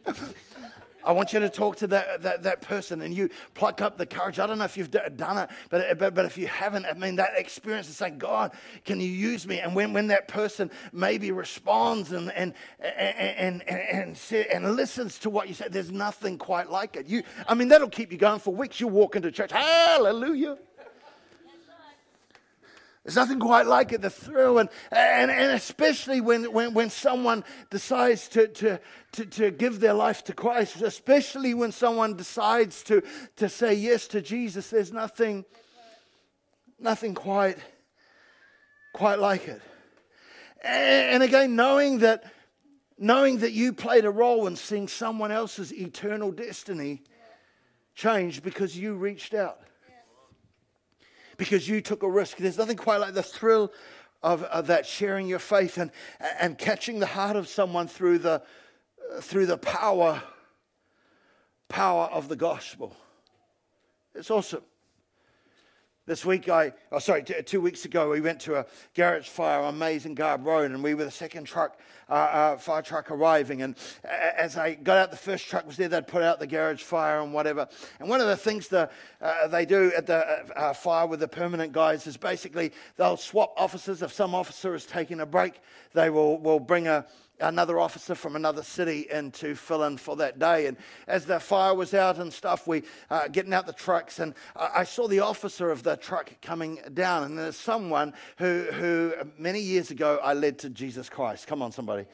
[1.05, 4.05] I want you to talk to that, that, that person and you pluck up the
[4.05, 4.39] courage.
[4.39, 7.15] I don't know if you've done it, but, but, but if you haven't, I mean,
[7.17, 8.51] that experience is saying, God,
[8.83, 9.59] can you use me?
[9.59, 15.19] And when, when that person maybe responds and, and, and, and, and, and, and listens
[15.19, 17.07] to what you say, there's nothing quite like it.
[17.07, 18.79] You, I mean, that'll keep you going for weeks.
[18.79, 20.57] You walk into church, hallelujah.
[23.05, 27.43] There's nothing quite like it, the thrill, and, and, and especially when, when, when someone
[27.69, 28.79] decides to, to,
[29.11, 33.03] to, to give their life to Christ, especially when someone decides to,
[33.35, 35.45] to say yes to Jesus, there's nothing,
[36.79, 37.59] nothing quite,
[38.91, 39.61] quite like it.
[40.63, 42.23] And, and again, knowing that,
[42.97, 47.03] knowing that you played a role in seeing someone else's eternal destiny
[47.93, 49.59] change because you reached out
[51.37, 52.37] because you took a risk.
[52.37, 53.71] There's nothing quite like the thrill
[54.23, 55.91] of, of that sharing your faith and,
[56.39, 58.41] and catching the heart of someone through the,
[59.21, 60.21] through the power,
[61.69, 62.95] power of the gospel.
[64.13, 64.63] It's awesome.
[66.07, 69.61] This week, I, oh, sorry, t- two weeks ago, we went to a garage fire
[69.61, 73.63] on Mazengarb Road, and we were the second truck, uh, uh, fire truck arriving.
[73.63, 76.83] And as I got out, the first truck was there, they'd put out the garage
[76.83, 77.67] fire and whatever.
[77.99, 78.87] And one of the things the,
[79.19, 83.17] uh, they do at the uh, uh, fire with the permanent guys is basically they'll
[83.17, 84.03] swap officers.
[84.03, 85.55] If some officer is taking a break,
[85.93, 87.07] they will, will bring a,
[87.39, 90.67] another officer from another city in to fill in for that day.
[90.67, 94.33] And as the fire was out and stuff, we uh, getting out the trucks, and
[94.55, 97.23] I saw the officer of the truck coming down.
[97.23, 101.47] And there's someone who, who many years ago I led to Jesus Christ.
[101.47, 102.05] Come on, somebody.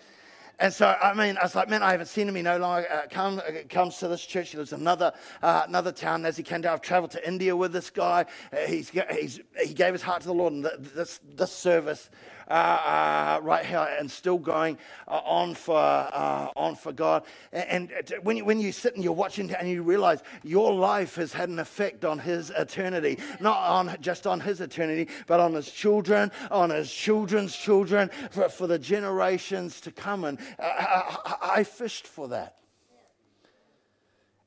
[0.61, 2.35] And so, I mean, I was like, man, I haven't seen him.
[2.35, 4.51] He no longer uh, come, uh, comes to this church.
[4.51, 6.23] He lives in another, uh, another town.
[6.23, 8.25] As he came down, I've traveled to India with this guy.
[8.53, 10.53] Uh, he's, he's, he gave his heart to the Lord.
[10.53, 12.11] And this, this service
[12.51, 17.23] uh, uh, right here and still going uh, on for uh, on for God.
[17.53, 21.15] And, and when you, when you sit and you're watching and you realize your life
[21.15, 25.53] has had an effect on His eternity, not on just on His eternity, but on
[25.53, 30.25] His children, on His children's children, for, for the generations to come.
[30.25, 32.60] And I, I, I fished for that.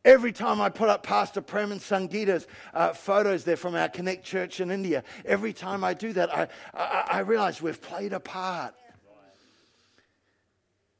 [0.05, 4.23] Every time I put up Pastor Prem and Sangeeta's uh, photos there from our Connect
[4.23, 8.21] Church in India, every time I do that, I, I, I realize we've played a
[8.21, 8.75] part.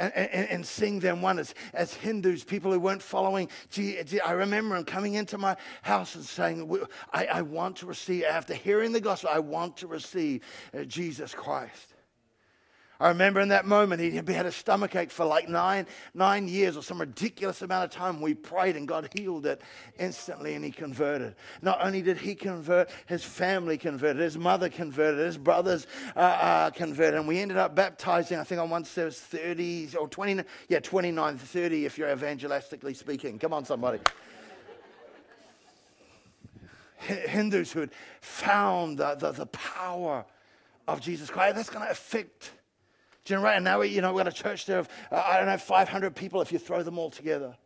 [0.01, 3.49] And, and, and, seeing them one as, as Hindus, people who weren't following.
[3.71, 6.69] Gee, gee, I remember them coming into my house and saying,
[7.13, 10.43] I, I want to receive, after hearing the gospel, I want to receive
[10.77, 11.94] uh, Jesus Christ.
[13.05, 16.75] I remember in that moment, he had a stomach ache for like nine, nine years
[16.75, 18.19] or some ridiculous amount of time.
[18.19, 19.61] We prayed and God healed it
[19.99, 21.35] instantly and he converted.
[21.61, 25.87] Not only did he convert, his family converted, his mother converted, his brothers
[26.17, 27.17] uh, uh, converted.
[27.21, 31.37] And we ended up baptizing, I think on one service, 30 or 20, yeah, 29,
[31.37, 33.39] 30 if you're evangelistically speaking.
[33.39, 33.99] Come on, somebody.
[36.97, 37.91] Hindus who had
[38.23, 40.25] found the, the, the power
[40.89, 41.57] of Jesus Christ.
[41.57, 42.51] That's going to affect
[43.25, 43.57] generation.
[43.57, 45.57] And now, we, you know, we've got a church there of, uh, I don't know,
[45.57, 47.57] 500 people if you throw them all together.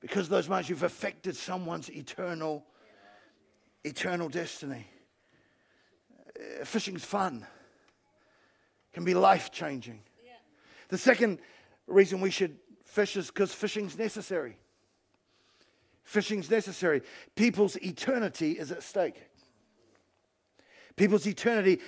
[0.00, 2.64] Because those moments you've affected someone's eternal,
[3.84, 4.86] eternal destiny.
[6.36, 7.46] uh, fishing's fun,
[8.92, 10.00] can be life changing.
[10.24, 10.32] Yeah.
[10.88, 11.38] The second
[11.86, 14.56] reason we should fish is because fishing's necessary.
[16.04, 17.02] Fishing's necessary.
[17.36, 19.22] People's eternity is at stake.
[20.96, 21.80] People's eternity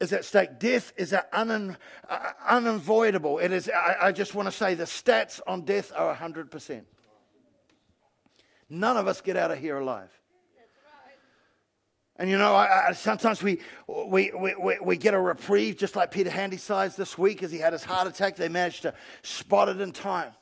[0.00, 0.58] is at stake.
[0.58, 1.76] Death is un,
[2.08, 3.38] uh, unavoidable.
[3.38, 6.82] It is, I, I just want to say the stats on death are 100%.
[8.68, 10.10] None of us get out of here alive.
[12.18, 16.10] And you know, I, I, sometimes we, we, we, we get a reprieve, just like
[16.10, 18.36] Peter Handysides this week as he had his heart attack.
[18.36, 20.32] They managed to spot it in time.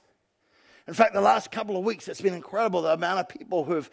[0.86, 3.90] In fact, the last couple of weeks, it's been incredible the amount of people who've,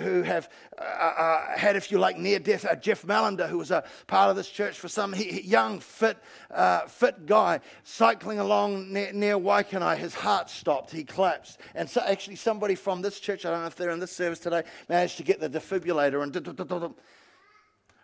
[0.00, 2.64] who have uh, uh, had, if you like, near death.
[2.64, 6.16] Uh, Jeff Malander, who was a part of this church for some he, young, fit,
[6.50, 10.90] uh, fit guy, cycling along near, near Waikanae, his heart stopped.
[10.90, 11.58] He collapsed.
[11.74, 14.38] And so, actually, somebody from this church, I don't know if they're in this service
[14.38, 16.94] today, managed to get the defibrillator and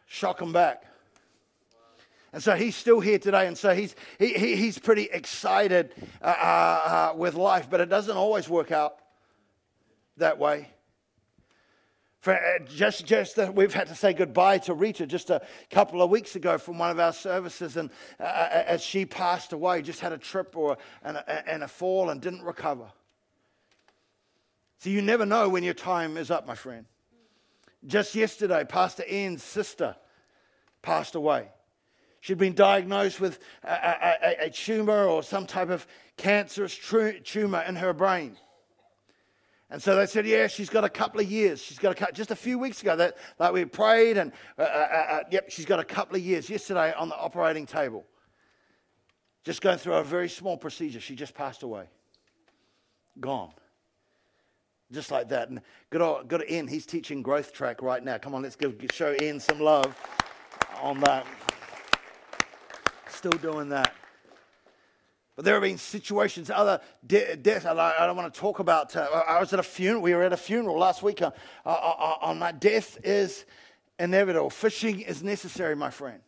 [0.06, 0.89] shock him back.
[2.32, 3.46] And so he's still here today.
[3.46, 7.88] And so he's, he, he he's pretty excited uh, uh, uh, with life, but it
[7.88, 8.96] doesn't always work out
[10.16, 10.68] that way.
[12.20, 15.40] For uh, just, just uh, we've had to say goodbye to Rita just a
[15.70, 17.90] couple of weeks ago from one of our services, and
[18.20, 22.10] uh, as she passed away, just had a trip or and a, and a fall
[22.10, 22.92] and didn't recover.
[24.78, 26.84] So you never know when your time is up, my friend.
[27.86, 29.96] Just yesterday, Pastor Ian's sister
[30.82, 31.48] passed away.
[32.20, 35.86] She'd been diagnosed with a, a, a, tumor or some type of
[36.18, 36.78] cancerous
[37.24, 38.36] tumor in her brain.
[39.70, 41.62] And so they said, yeah, she's got a couple of years.
[41.62, 44.64] She's got a just a few weeks ago that like we prayed and uh, uh,
[44.64, 46.50] uh, uh, yep, she's got a couple of years.
[46.50, 48.04] Yesterday on the operating table,
[49.44, 51.88] just going through a very small procedure, she just passed away,
[53.20, 53.52] gone,
[54.92, 55.48] just like that.
[55.48, 58.18] And good old, good Ian, he's teaching growth track right now.
[58.18, 59.96] Come on, let's give, show Ian some love
[60.82, 61.26] on that
[63.20, 63.92] still doing that.
[65.36, 67.66] But there have been situations, other de- deaths.
[67.66, 68.96] I, don't want to talk about.
[68.96, 70.00] Uh, I was at a funeral.
[70.00, 71.30] We were at a funeral last week uh,
[71.66, 73.44] uh, uh on my death is
[73.98, 74.48] inevitable.
[74.48, 76.20] Fishing is necessary, my friend.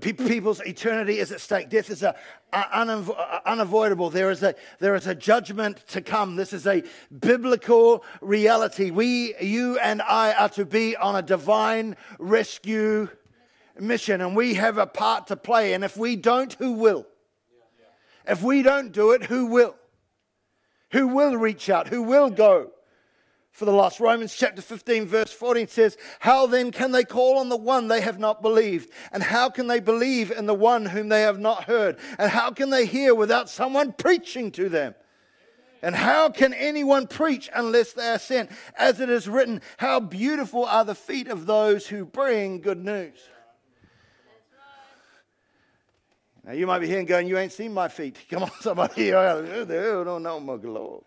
[0.00, 1.68] People's eternity is at stake.
[1.68, 2.14] Death is a,
[2.52, 4.08] a, unavoidable.
[4.08, 6.36] There is a, there is a judgment to come.
[6.36, 6.84] This is a
[7.18, 8.90] biblical reality.
[8.90, 13.08] We, you and I, are to be on a divine rescue
[13.80, 15.72] mission and we have a part to play.
[15.74, 17.06] And if we don't, who will?
[18.26, 19.74] If we don't do it, who will?
[20.92, 21.88] Who will reach out?
[21.88, 22.70] Who will go
[23.50, 24.00] for the lost?
[24.00, 28.00] Romans chapter 15, verse 14 says, How then can they call on the one they
[28.00, 28.90] have not believed?
[29.12, 31.98] And how can they believe in the one whom they have not heard?
[32.18, 34.94] And how can they hear without someone preaching to them?
[35.82, 38.50] And how can anyone preach unless they are sent?
[38.76, 43.18] As it is written, How beautiful are the feet of those who bring good news.
[46.44, 48.16] Now, you might be here and going, You ain't seen my feet.
[48.30, 49.16] Come on, somebody here.
[49.16, 51.04] Oh, don't know, my Lord.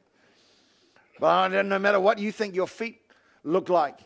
[1.20, 3.02] But no matter what you think your feet
[3.44, 4.00] look like,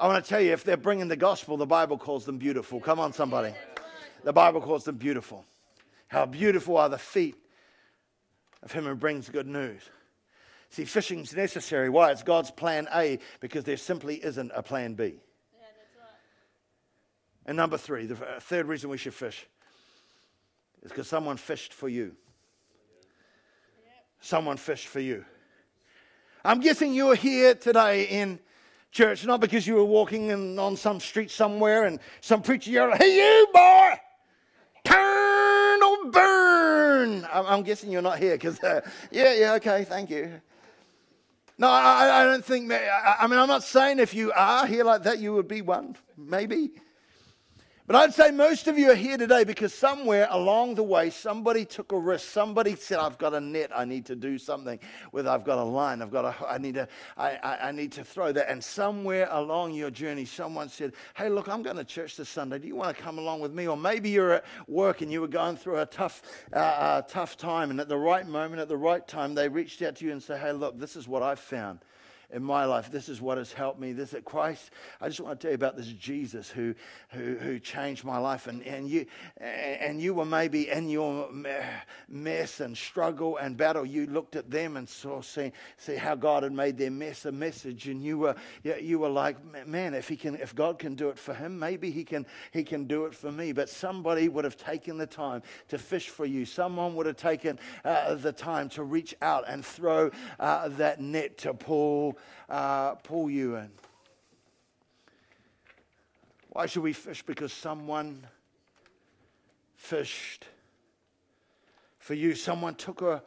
[0.00, 2.80] I want to tell you, if they're bringing the gospel, the Bible calls them beautiful.
[2.80, 3.54] Come on, somebody.
[4.24, 5.44] The Bible calls them beautiful.
[6.08, 7.36] How beautiful are the feet
[8.62, 9.82] of him who brings good news.
[10.70, 11.88] See, fishing's necessary.
[11.88, 12.10] Why?
[12.10, 15.04] It's God's plan A because there simply isn't a plan B.
[15.04, 16.10] Yeah, right.
[17.46, 19.46] And number three, the uh, third reason we should fish
[20.84, 22.14] it's because someone fished for you.
[24.20, 25.24] Someone fished for you.
[26.44, 28.38] I'm guessing you're here today in
[28.90, 32.94] church, not because you were walking in, on some street somewhere and some preacher yelled,
[32.98, 33.92] Hey, you boy,
[34.84, 37.26] turn or burn.
[37.32, 40.40] I'm, guessing you're not here because, uh, yeah, yeah, okay, thank you.
[41.56, 45.04] No, I, I don't think, I mean, I'm not saying if you are here like
[45.04, 46.72] that, you would be one, maybe.
[47.86, 51.66] But I'd say most of you are here today because somewhere along the way, somebody
[51.66, 52.26] took a risk.
[52.30, 54.78] Somebody said, I've got a net, I need to do something
[55.12, 57.92] with, I've got a line, I've got a, I need to, I, I, I need
[57.92, 58.50] to throw that.
[58.50, 62.58] And somewhere along your journey, someone said, Hey, look, I'm going to church this Sunday.
[62.58, 63.68] Do you want to come along with me?
[63.68, 66.22] Or maybe you're at work and you were going through a tough,
[66.54, 67.70] uh, uh, tough time.
[67.70, 70.22] And at the right moment, at the right time, they reached out to you and
[70.22, 71.80] said, Hey, look, this is what I've found
[72.34, 72.90] in my life.
[72.90, 73.92] This is what has helped me.
[73.92, 74.72] This is Christ.
[75.00, 76.74] I just want to tell you about this Jesus who,
[77.10, 78.48] who, who changed my life.
[78.48, 79.06] And, and, you,
[79.38, 81.30] and you were maybe in your
[82.08, 83.86] mess and struggle and battle.
[83.86, 87.30] You looked at them and saw, see, see how God had made their mess a
[87.30, 87.86] message.
[87.86, 91.18] And you were, you were like, man, if, he can, if God can do it
[91.18, 93.52] for him, maybe he can, he can do it for me.
[93.52, 96.44] But somebody would have taken the time to fish for you.
[96.44, 101.38] Someone would have taken uh, the time to reach out and throw uh, that net
[101.38, 103.70] to pull uh, pull you in.
[106.50, 107.22] Why should we fish?
[107.22, 108.26] Because someone
[109.76, 110.46] fished
[111.98, 112.34] for you.
[112.34, 113.22] Someone took a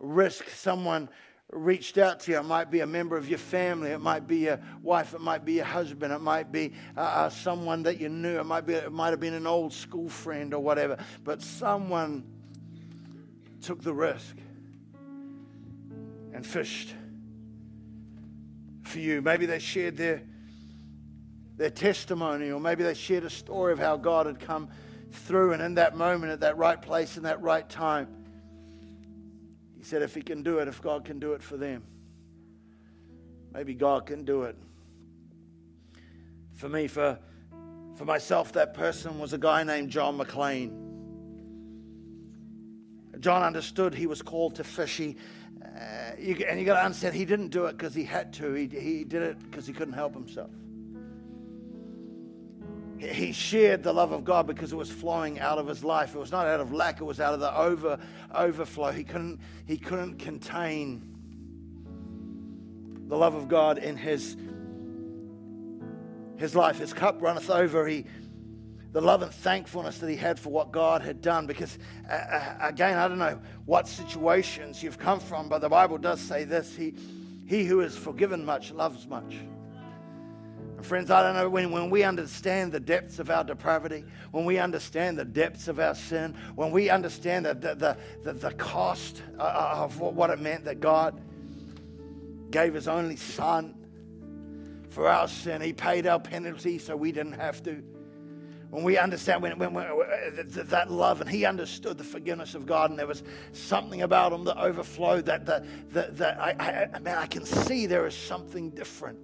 [0.00, 0.48] risk.
[0.48, 1.08] Someone
[1.52, 2.38] reached out to you.
[2.38, 3.90] It might be a member of your family.
[3.90, 5.14] It might be your wife.
[5.14, 6.12] It might be your husband.
[6.12, 8.40] It might be uh, uh, someone that you knew.
[8.40, 8.74] It might be.
[8.74, 10.98] It might have been an old school friend or whatever.
[11.22, 12.24] But someone
[13.62, 14.36] took the risk
[16.32, 16.94] and fished
[18.86, 19.20] for you.
[19.22, 20.22] Maybe they shared their
[21.56, 24.68] their testimony, or maybe they shared a story of how God had come
[25.10, 28.08] through, and in that moment, at that right place, in that right time,
[29.76, 31.82] He said, If He can do it, if God can do it for them,
[33.52, 34.56] maybe God can do it.
[36.54, 37.18] For me, for,
[37.96, 40.82] for myself, that person was a guy named John McLean.
[43.20, 44.98] John understood he was called to fish.
[44.98, 45.16] He,
[46.18, 48.52] you, and you got to understand, he didn't do it because he had to.
[48.54, 50.50] He, he did it because he couldn't help himself.
[52.98, 56.14] He shared the love of God because it was flowing out of his life.
[56.14, 57.98] It was not out of lack, it was out of the over,
[58.34, 58.90] overflow.
[58.90, 61.02] He couldn't, he couldn't contain
[63.08, 64.36] the love of God in his,
[66.36, 66.78] his life.
[66.78, 67.86] His cup runneth over.
[67.86, 68.06] He,
[68.96, 71.46] the love and thankfulness that he had for what God had done.
[71.46, 71.78] Because,
[72.08, 76.18] uh, uh again, I don't know what situations you've come from, but the Bible does
[76.18, 76.94] say this He,
[77.46, 79.34] he who is forgiven much loves much.
[79.34, 84.46] And friends, I don't know, when, when we understand the depths of our depravity, when
[84.46, 89.22] we understand the depths of our sin, when we understand the, the, the, the cost
[89.38, 91.20] uh, uh, of what it meant that God
[92.50, 93.74] gave his only son
[94.88, 97.84] for our sin, he paid our penalty so we didn't have to.
[98.70, 102.66] When we understand when, when, when, uh, that love, and he understood the forgiveness of
[102.66, 105.24] God, and there was something about him that overflowed.
[105.26, 109.18] That that that, that I, I man, I can see there is something different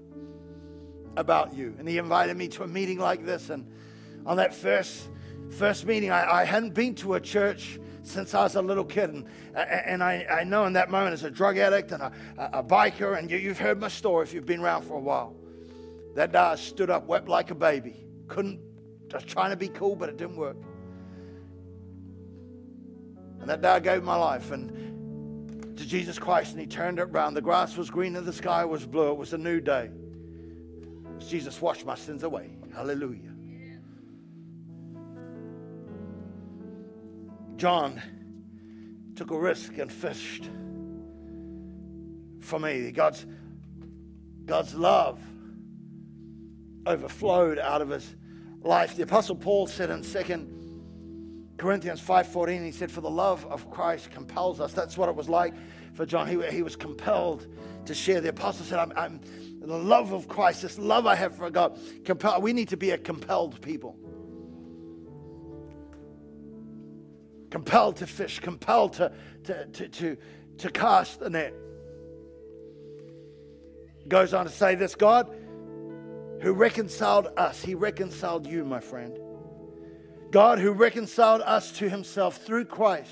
[1.16, 1.74] about you.
[1.78, 3.50] And he invited me to a meeting like this.
[3.50, 3.66] And
[4.24, 5.08] on that first,
[5.50, 9.10] first meeting, I, I hadn't been to a church since I was a little kid.
[9.10, 12.62] And, and I, I know in that moment, as a drug addict and a, a
[12.62, 15.34] biker, and you, you've heard my story if you've been around for a while,
[16.14, 18.04] that day I stood up, wept like a baby.
[18.28, 18.60] Couldn't,
[19.12, 20.56] just trying to be cool, but it didn't work.
[23.40, 27.02] And that day I gave my life and to Jesus Christ, and He turned it
[27.02, 27.34] around.
[27.34, 29.10] The grass was green and the sky was blue.
[29.10, 29.90] It was a new day.
[31.18, 32.56] Jesus washed my sins away.
[32.74, 33.32] Hallelujah.
[37.56, 38.02] John
[39.14, 40.48] took a risk and fished
[42.40, 42.90] for me.
[42.90, 43.26] God's,
[44.46, 45.20] God's love
[46.86, 48.16] overflowed out of his
[48.62, 48.96] life.
[48.96, 54.10] The Apostle Paul said in 2 Corinthians 5.14, he said, For the love of Christ
[54.10, 54.72] compels us.
[54.72, 55.54] That's what it was like
[55.94, 56.26] for John.
[56.26, 57.46] He, he was compelled
[57.86, 58.20] to share.
[58.20, 59.20] The apostle said, I'm, I'm
[59.66, 62.90] the love of Christ, this love I have for God, compel, we need to be
[62.90, 63.96] a compelled people.
[67.50, 69.12] Compelled to fish, compelled to,
[69.44, 70.16] to, to, to,
[70.58, 71.54] to cast the net.
[74.08, 75.32] Goes on to say this God
[76.42, 79.16] who reconciled us, He reconciled you, my friend.
[80.32, 83.10] God who reconciled us to Himself through Christ.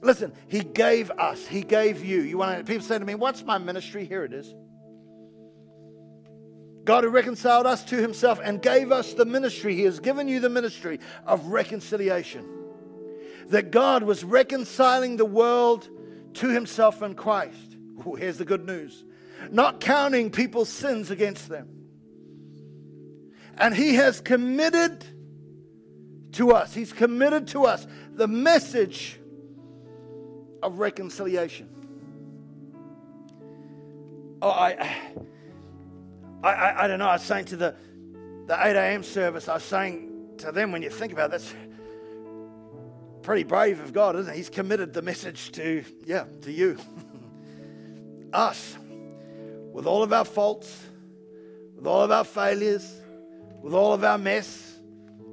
[0.00, 2.20] Listen, He gave us, He gave you.
[2.22, 4.04] You want to, people say to me, What's my ministry?
[4.04, 4.54] Here it is.
[6.84, 9.74] God who reconciled us to himself and gave us the ministry.
[9.74, 12.48] He has given you the ministry of reconciliation.
[13.48, 15.88] That God was reconciling the world
[16.34, 17.76] to himself in Christ.
[18.06, 19.04] Ooh, here's the good news
[19.50, 21.79] not counting people's sins against them.
[23.60, 25.04] And he has committed
[26.32, 29.20] to us, he's committed to us the message
[30.62, 31.68] of reconciliation.
[34.42, 34.96] Oh, I.
[36.42, 37.74] I, I, I, don't know, I was saying to the,
[38.46, 39.02] the 8 a.m.
[39.02, 41.54] service, I was saying to them, when you think about this,
[43.22, 44.36] pretty brave of God, isn't it?
[44.36, 46.78] He's committed the message to, yeah, to you,
[48.32, 48.78] us,
[49.72, 50.82] with all of our faults,
[51.76, 52.99] with all of our failures,
[53.62, 54.78] with all of our mess.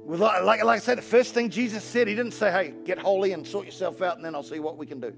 [0.04, 2.98] With, like, like I said, the first thing Jesus said, he didn't say, hey, get
[2.98, 5.12] holy and sort yourself out and then I'll see what we can do.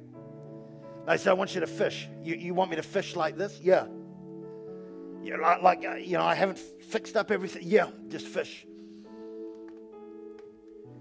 [1.08, 2.08] He said, I want you to fish.
[2.22, 3.60] You, you want me to fish like this?
[3.62, 3.86] Yeah.
[5.22, 7.62] Know, like, like, uh, you know, I haven't fixed up everything.
[7.64, 8.66] Yeah, just fish.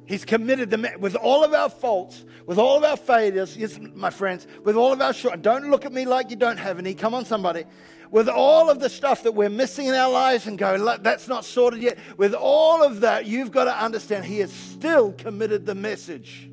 [0.06, 4.10] He's committed them with all of our faults, with all of our failures, yes, my
[4.10, 5.42] friends, with all of our short.
[5.44, 6.96] Don't look at me like you don't have any.
[6.96, 7.66] Come on, somebody.
[8.12, 11.46] With all of the stuff that we're missing in our lives and go, that's not
[11.46, 11.98] sorted yet.
[12.18, 16.50] With all of that, you've got to understand He has still committed the message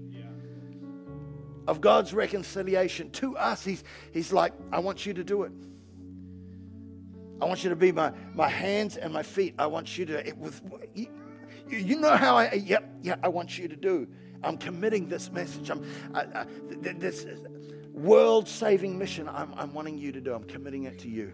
[1.66, 3.64] of God's reconciliation to us.
[3.64, 5.52] He's, he's like, I want you to do it.
[7.40, 9.54] I want you to be my, my hands and my feet.
[9.58, 10.60] I want you to, it, with,
[10.94, 11.08] you,
[11.68, 14.06] you know how I, yep, yeah, I want you to do.
[14.42, 15.70] I'm committing this message.
[15.70, 15.84] I'm,
[16.14, 17.26] I, I, this
[17.92, 20.34] world saving mission I'm, I'm wanting you to do.
[20.34, 21.32] I'm committing it to you.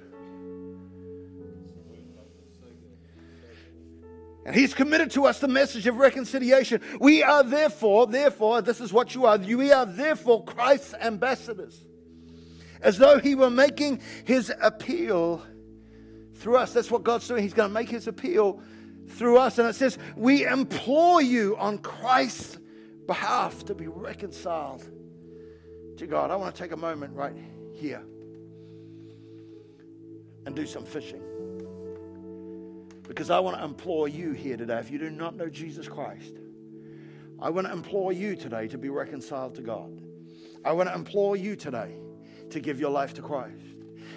[4.45, 6.81] And he's committed to us the message of reconciliation.
[6.99, 9.39] We are therefore, therefore, this is what you are.
[9.39, 11.85] We are therefore Christ's ambassadors.
[12.81, 15.43] As though he were making his appeal
[16.35, 16.73] through us.
[16.73, 17.43] That's what God's doing.
[17.43, 18.61] He's going to make his appeal
[19.11, 19.59] through us.
[19.59, 22.59] And it says, We implore you on Christ's
[23.07, 24.85] behalf to be reconciled
[25.99, 26.33] to God.
[26.33, 27.35] I want to take a moment right
[27.75, 28.03] here
[30.45, 31.23] and do some fishing.
[33.07, 36.35] Because I want to implore you here today, if you do not know Jesus Christ,
[37.41, 40.01] I want to implore you today to be reconciled to God.
[40.65, 41.97] I want to implore you today
[42.51, 43.57] to give your life to Christ.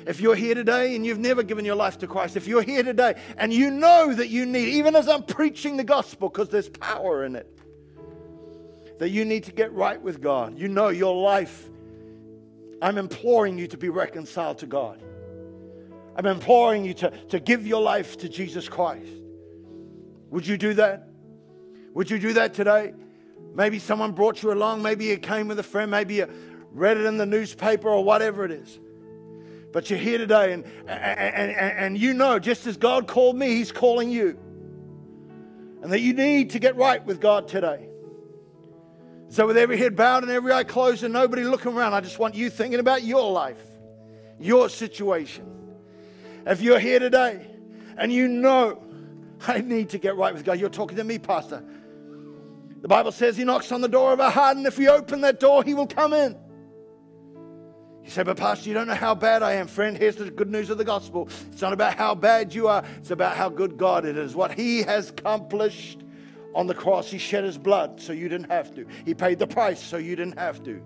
[0.05, 2.83] If you're here today and you've never given your life to Christ, if you're here
[2.83, 6.69] today and you know that you need, even as I'm preaching the gospel, because there's
[6.69, 7.51] power in it,
[8.99, 10.57] that you need to get right with God.
[10.57, 11.69] You know your life.
[12.81, 15.01] I'm imploring you to be reconciled to God.
[16.15, 19.11] I'm imploring you to, to give your life to Jesus Christ.
[20.29, 21.09] Would you do that?
[21.93, 22.93] Would you do that today?
[23.53, 24.81] Maybe someone brought you along.
[24.81, 25.89] Maybe you came with a friend.
[25.91, 26.27] Maybe you
[26.71, 28.79] read it in the newspaper or whatever it is.
[29.71, 33.47] But you're here today and, and, and, and you know, just as God called me,
[33.47, 34.37] He's calling you.
[35.81, 37.89] And that you need to get right with God today.
[39.29, 42.19] So, with every head bowed and every eye closed and nobody looking around, I just
[42.19, 43.61] want you thinking about your life,
[44.39, 45.45] your situation.
[46.45, 47.47] If you're here today
[47.97, 48.81] and you know,
[49.47, 51.63] I need to get right with God, you're talking to me, Pastor.
[52.81, 55.21] The Bible says He knocks on the door of our heart, and if we open
[55.21, 56.37] that door, He will come in.
[58.03, 59.65] You say, but Pastor, you don't know how bad I am.
[59.65, 61.27] Friend, here's the good news of the gospel.
[61.51, 64.35] It's not about how bad you are, it's about how good God it is.
[64.35, 66.03] What He has accomplished
[66.53, 68.85] on the cross, He shed His blood so you didn't have to.
[69.03, 70.79] He paid the price so you didn't have to.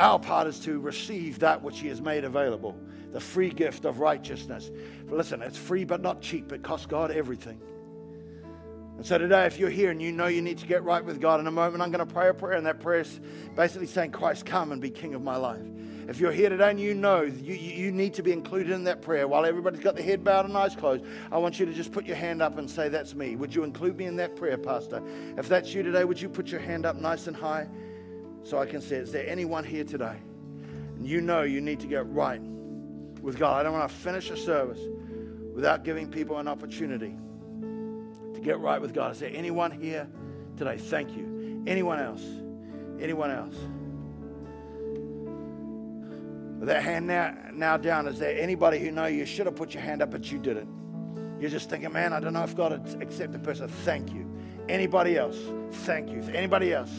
[0.00, 2.74] Our part is to receive that which He has made available
[3.14, 4.72] the free gift of righteousness.
[5.06, 6.50] But listen, it's free but not cheap.
[6.50, 7.60] It costs God everything.
[8.96, 11.20] And so today, if you're here and you know you need to get right with
[11.20, 13.20] God, in a moment I'm going to pray a prayer, and that prayer is
[13.54, 15.62] basically saying, Christ, come and be King of my life.
[16.08, 19.00] If you're here today and you know you, you need to be included in that
[19.00, 21.92] prayer while everybody's got their head bowed and eyes closed, I want you to just
[21.92, 23.36] put your hand up and say, That's me.
[23.36, 25.00] Would you include me in that prayer, Pastor?
[25.38, 27.68] If that's you today, would you put your hand up nice and high
[28.42, 28.96] so I can see?
[28.96, 30.16] Is there anyone here today?
[30.96, 32.40] And you know you need to get right
[33.24, 33.58] with God.
[33.58, 34.78] I don't want to finish a service
[35.54, 37.16] without giving people an opportunity
[38.34, 39.12] to get right with God.
[39.12, 40.06] Is there anyone here
[40.56, 40.76] today?
[40.76, 41.62] Thank you.
[41.66, 42.22] Anyone else?
[43.00, 43.54] Anyone else?
[46.58, 49.72] With that hand now, now down, is there anybody who know you should have put
[49.72, 50.68] your hand up but you didn't?
[51.40, 53.68] You're just thinking, man, I don't know if God would accept the person.
[53.68, 54.30] Thank you.
[54.68, 55.38] Anybody else?
[55.70, 56.22] Thank you.
[56.32, 56.92] Anybody else?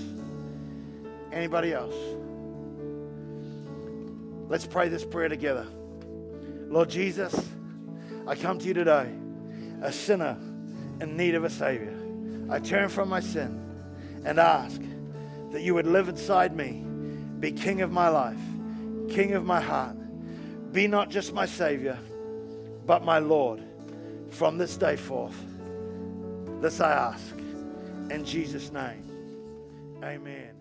[1.32, 1.96] Anybody else?
[4.50, 5.68] Let's pray this prayer together.
[6.68, 7.50] Lord Jesus,
[8.28, 9.12] I come to you today,
[9.82, 10.38] a sinner
[11.00, 11.94] in need of a Savior.
[12.50, 13.62] I turn from my sin
[14.26, 14.82] and ask
[15.52, 16.84] that you would live inside me,
[17.40, 18.40] be King of my life,
[19.10, 19.96] King of my heart.
[20.72, 21.98] Be not just my Savior,
[22.86, 23.64] but my Lord
[24.30, 25.36] from this day forth.
[26.62, 27.36] This I ask
[28.10, 29.04] in Jesus' name.
[30.04, 30.55] Amen.